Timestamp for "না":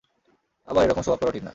1.43-1.49